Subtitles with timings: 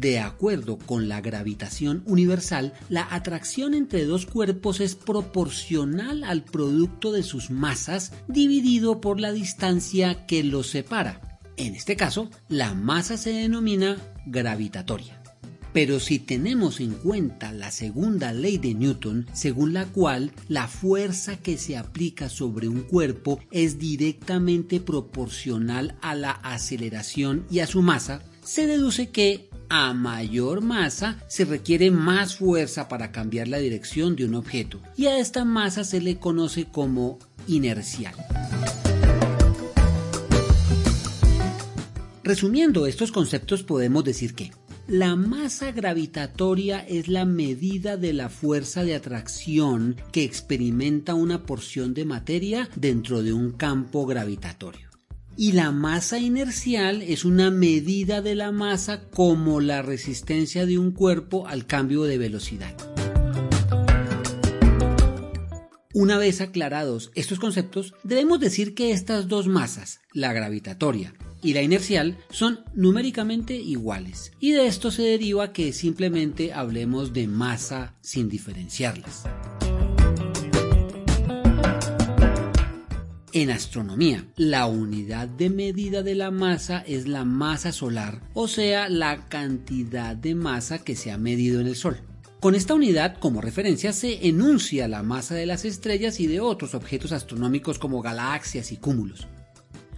[0.00, 7.12] De acuerdo con la gravitación universal, la atracción entre dos cuerpos es proporcional al producto
[7.12, 11.38] de sus masas dividido por la distancia que los separa.
[11.58, 15.20] En este caso, la masa se denomina gravitatoria.
[15.72, 21.36] Pero si tenemos en cuenta la segunda ley de Newton, según la cual la fuerza
[21.36, 27.82] que se aplica sobre un cuerpo es directamente proporcional a la aceleración y a su
[27.82, 34.16] masa, se deduce que a mayor masa se requiere más fuerza para cambiar la dirección
[34.16, 38.14] de un objeto y a esta masa se le conoce como inercial.
[42.24, 44.52] Resumiendo estos conceptos podemos decir que
[44.86, 51.94] la masa gravitatoria es la medida de la fuerza de atracción que experimenta una porción
[51.94, 54.89] de materia dentro de un campo gravitatorio
[55.40, 60.90] y la masa inercial es una medida de la masa como la resistencia de un
[60.90, 62.76] cuerpo al cambio de velocidad.
[65.94, 71.62] Una vez aclarados estos conceptos, debemos decir que estas dos masas, la gravitatoria y la
[71.62, 78.28] inercial, son numéricamente iguales, y de esto se deriva que simplemente hablemos de masa sin
[78.28, 79.24] diferenciarlas.
[83.32, 88.88] En astronomía, la unidad de medida de la masa es la masa solar, o sea,
[88.88, 92.00] la cantidad de masa que se ha medido en el Sol.
[92.40, 96.74] Con esta unidad como referencia se enuncia la masa de las estrellas y de otros
[96.74, 99.28] objetos astronómicos como galaxias y cúmulos.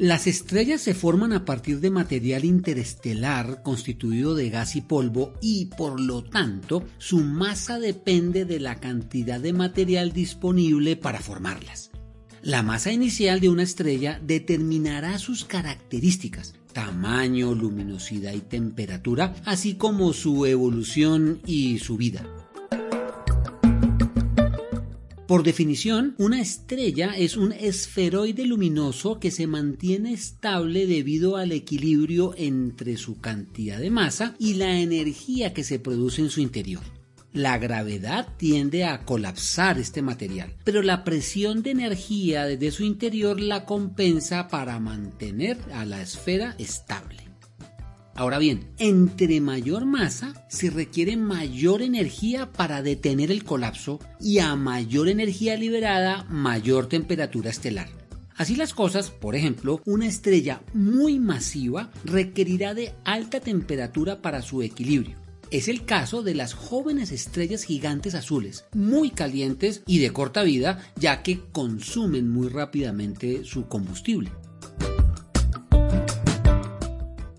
[0.00, 5.66] Las estrellas se forman a partir de material interestelar constituido de gas y polvo y
[5.66, 11.90] por lo tanto su masa depende de la cantidad de material disponible para formarlas.
[12.40, 20.14] La masa inicial de una estrella determinará sus características, tamaño, luminosidad y temperatura, así como
[20.14, 22.24] su evolución y su vida.
[25.30, 32.34] Por definición, una estrella es un esferoide luminoso que se mantiene estable debido al equilibrio
[32.36, 36.82] entre su cantidad de masa y la energía que se produce en su interior.
[37.32, 43.38] La gravedad tiende a colapsar este material, pero la presión de energía desde su interior
[43.38, 47.29] la compensa para mantener a la esfera estable.
[48.14, 54.54] Ahora bien, entre mayor masa se requiere mayor energía para detener el colapso y a
[54.56, 57.88] mayor energía liberada, mayor temperatura estelar.
[58.36, 64.62] Así las cosas, por ejemplo, una estrella muy masiva requerirá de alta temperatura para su
[64.62, 65.16] equilibrio.
[65.50, 70.78] Es el caso de las jóvenes estrellas gigantes azules, muy calientes y de corta vida,
[70.96, 74.30] ya que consumen muy rápidamente su combustible.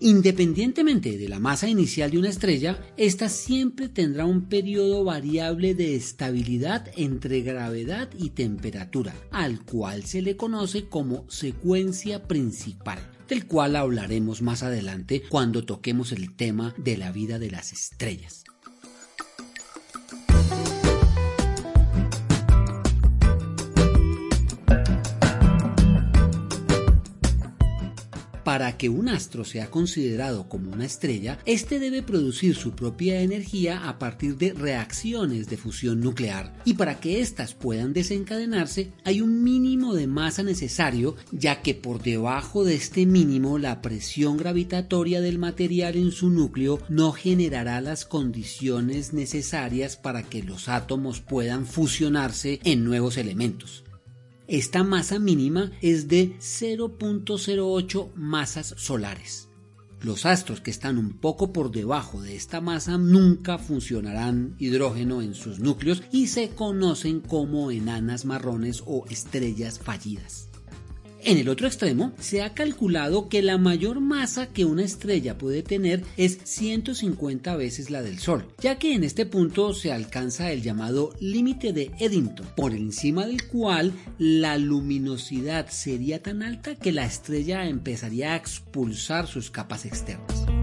[0.04, 5.94] Independientemente de la masa inicial de una estrella, ésta siempre tendrá un periodo variable de
[5.94, 13.76] estabilidad entre gravedad y temperatura, al cual se le conoce como secuencia principal, del cual
[13.76, 18.42] hablaremos más adelante cuando toquemos el tema de la vida de las estrellas.
[28.52, 33.88] Para que un astro sea considerado como una estrella, éste debe producir su propia energía
[33.88, 39.42] a partir de reacciones de fusión nuclear, y para que éstas puedan desencadenarse hay un
[39.42, 45.38] mínimo de masa necesario, ya que por debajo de este mínimo la presión gravitatoria del
[45.38, 52.60] material en su núcleo no generará las condiciones necesarias para que los átomos puedan fusionarse
[52.64, 53.81] en nuevos elementos.
[54.52, 59.48] Esta masa mínima es de 0.08 masas solares.
[60.02, 65.32] Los astros que están un poco por debajo de esta masa nunca funcionarán hidrógeno en
[65.32, 70.51] sus núcleos y se conocen como enanas marrones o estrellas fallidas.
[71.24, 75.62] En el otro extremo, se ha calculado que la mayor masa que una estrella puede
[75.62, 80.62] tener es 150 veces la del Sol, ya que en este punto se alcanza el
[80.62, 87.06] llamado límite de Eddington, por encima del cual la luminosidad sería tan alta que la
[87.06, 90.61] estrella empezaría a expulsar sus capas externas.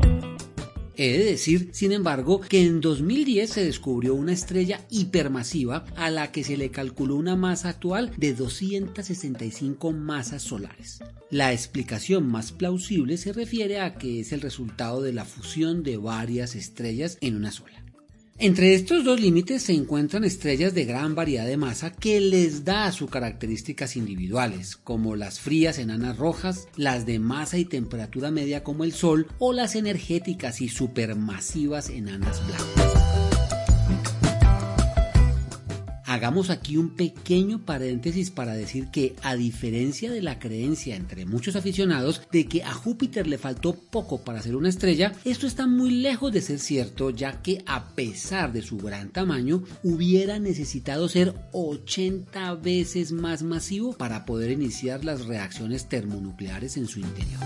[1.01, 6.34] He de decir, sin embargo, que en 2010 se descubrió una estrella hipermasiva a la
[6.34, 11.00] que se le calculó una masa actual de 265 masas solares.
[11.31, 15.96] La explicación más plausible se refiere a que es el resultado de la fusión de
[15.96, 17.81] varias estrellas en una sola.
[18.42, 22.90] Entre estos dos límites se encuentran estrellas de gran variedad de masa que les da
[22.94, 28.86] sus características individuales, como las frías enanas rojas, las de masa y temperatura media como
[28.86, 32.99] el Sol o las energéticas y supermasivas enanas blancas.
[36.19, 41.56] Hagamos aquí un pequeño paréntesis para decir que, a diferencia de la creencia entre muchos
[41.56, 45.92] aficionados de que a Júpiter le faltó poco para ser una estrella, esto está muy
[45.92, 51.33] lejos de ser cierto, ya que a pesar de su gran tamaño, hubiera necesitado ser
[51.54, 57.39] 80 veces más masivo para poder iniciar las reacciones termonucleares en su interior.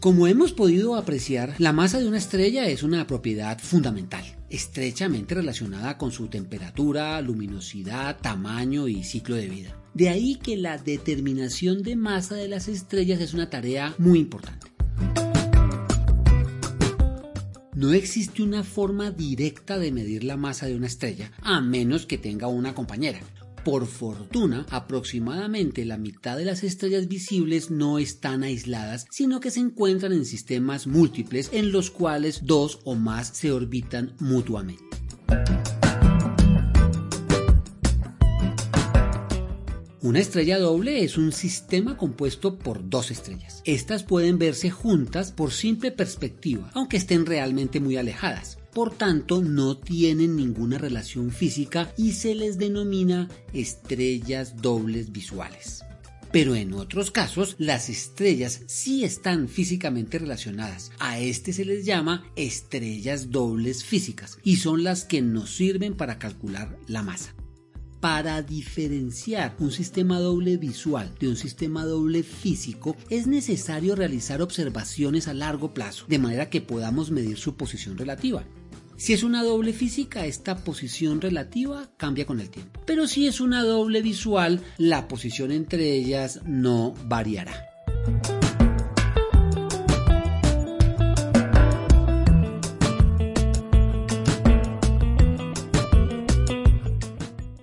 [0.00, 5.98] Como hemos podido apreciar, la masa de una estrella es una propiedad fundamental, estrechamente relacionada
[5.98, 9.76] con su temperatura, luminosidad, tamaño y ciclo de vida.
[9.94, 14.68] De ahí que la determinación de masa de las estrellas es una tarea muy importante.
[17.74, 22.18] No existe una forma directa de medir la masa de una estrella, a menos que
[22.18, 23.20] tenga una compañera.
[23.64, 29.60] Por fortuna, aproximadamente la mitad de las estrellas visibles no están aisladas, sino que se
[29.60, 34.84] encuentran en sistemas múltiples en los cuales dos o más se orbitan mutuamente.
[40.00, 43.62] Una estrella doble es un sistema compuesto por dos estrellas.
[43.66, 49.76] Estas pueden verse juntas por simple perspectiva, aunque estén realmente muy alejadas por tanto no
[49.76, 55.82] tienen ninguna relación física y se les denomina estrellas dobles visuales.
[56.30, 60.92] Pero en otros casos las estrellas sí están físicamente relacionadas.
[61.00, 66.20] A este se les llama estrellas dobles físicas y son las que nos sirven para
[66.20, 67.34] calcular la masa.
[67.98, 75.26] Para diferenciar un sistema doble visual de un sistema doble físico es necesario realizar observaciones
[75.26, 78.44] a largo plazo, de manera que podamos medir su posición relativa.
[78.98, 82.80] Si es una doble física, esta posición relativa cambia con el tiempo.
[82.84, 87.68] Pero si es una doble visual, la posición entre ellas no variará.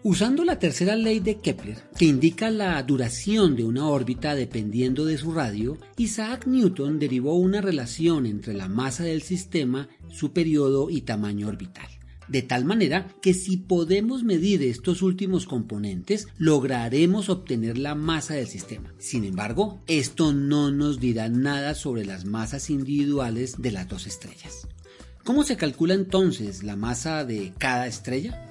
[0.08, 5.18] Usando la tercera ley de Kepler, que indica la duración de una órbita dependiendo de
[5.18, 11.02] su radio, Isaac Newton derivó una relación entre la masa del sistema, su periodo y
[11.02, 11.88] tamaño orbital.
[12.28, 18.48] de tal manera que si podemos medir estos últimos componentes, lograremos obtener la masa del
[18.48, 18.94] sistema.
[19.00, 24.68] Sin embargo, esto no nos dirá nada sobre las masas individuales de las dos estrellas.
[25.24, 28.48] ¿Cómo se calcula entonces la masa de cada estrella?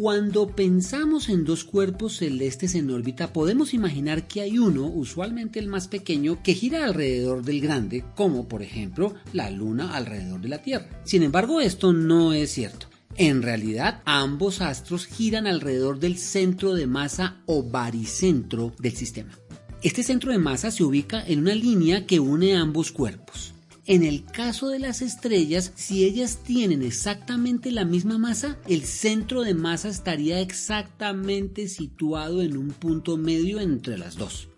[0.00, 5.66] Cuando pensamos en dos cuerpos celestes en órbita, podemos imaginar que hay uno, usualmente el
[5.66, 10.62] más pequeño, que gira alrededor del grande, como por ejemplo la Luna alrededor de la
[10.62, 11.02] Tierra.
[11.02, 12.86] Sin embargo, esto no es cierto.
[13.16, 19.36] En realidad, ambos astros giran alrededor del centro de masa o baricentro del sistema.
[19.82, 23.52] Este centro de masa se ubica en una línea que une ambos cuerpos.
[23.88, 29.44] En el caso de las estrellas, si ellas tienen exactamente la misma masa, el centro
[29.44, 34.50] de masa estaría exactamente situado en un punto medio entre las dos.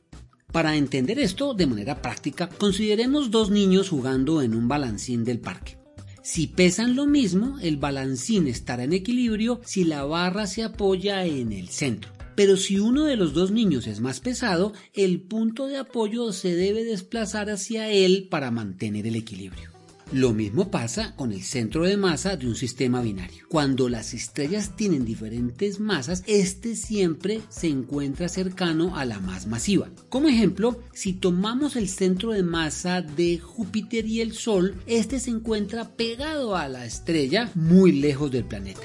[0.51, 5.79] Para entender esto de manera práctica, consideremos dos niños jugando en un balancín del parque.
[6.23, 11.53] Si pesan lo mismo, el balancín estará en equilibrio si la barra se apoya en
[11.53, 12.20] el centro.
[12.41, 16.55] Pero si uno de los dos niños es más pesado, el punto de apoyo se
[16.55, 19.69] debe desplazar hacia él para mantener el equilibrio.
[20.11, 23.45] Lo mismo pasa con el centro de masa de un sistema binario.
[23.51, 29.91] Cuando las estrellas tienen diferentes masas, este siempre se encuentra cercano a la más masiva.
[30.09, 35.29] Como ejemplo, si tomamos el centro de masa de Júpiter y el Sol, este se
[35.29, 38.81] encuentra pegado a la estrella muy lejos del planeta.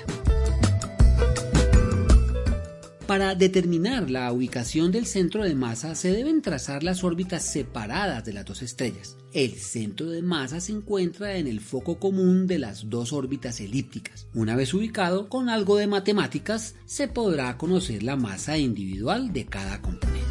[3.07, 8.33] Para determinar la ubicación del centro de masa se deben trazar las órbitas separadas de
[8.33, 9.15] las dos estrellas.
[9.31, 14.27] El centro de masa se encuentra en el foco común de las dos órbitas elípticas.
[14.33, 19.83] Una vez ubicado, con algo de matemáticas se podrá conocer la masa individual de cada
[19.83, 20.24] componente.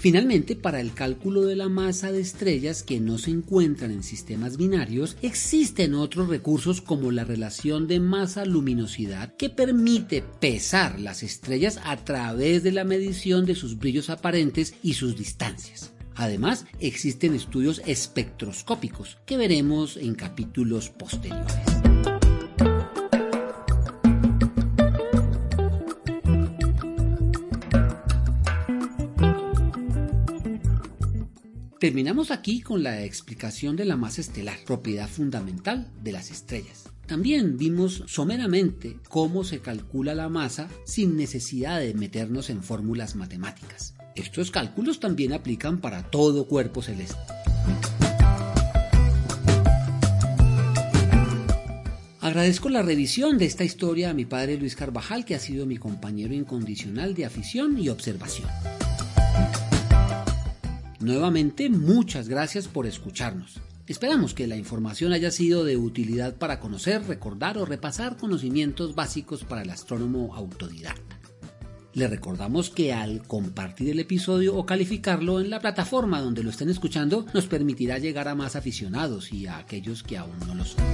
[0.00, 4.56] Finalmente, para el cálculo de la masa de estrellas que no se encuentran en sistemas
[4.56, 11.98] binarios, existen otros recursos como la relación de masa-luminosidad que permite pesar las estrellas a
[11.98, 15.92] través de la medición de sus brillos aparentes y sus distancias.
[16.14, 21.79] Además, existen estudios espectroscópicos que veremos en capítulos posteriores.
[31.80, 36.90] Terminamos aquí con la explicación de la masa estelar, propiedad fundamental de las estrellas.
[37.06, 43.94] También vimos someramente cómo se calcula la masa sin necesidad de meternos en fórmulas matemáticas.
[44.14, 47.16] Estos cálculos también aplican para todo cuerpo celeste.
[52.20, 55.78] Agradezco la revisión de esta historia a mi padre Luis Carvajal, que ha sido mi
[55.78, 58.50] compañero incondicional de afición y observación.
[61.00, 63.58] Nuevamente, muchas gracias por escucharnos.
[63.86, 69.42] Esperamos que la información haya sido de utilidad para conocer, recordar o repasar conocimientos básicos
[69.42, 71.18] para el astrónomo autodidacta.
[71.94, 76.68] Le recordamos que al compartir el episodio o calificarlo en la plataforma donde lo estén
[76.68, 80.84] escuchando nos permitirá llegar a más aficionados y a aquellos que aún no lo son.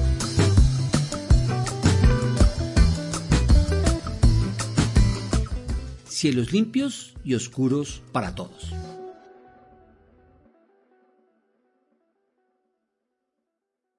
[6.07, 8.73] Cielos limpios y oscuros para todos.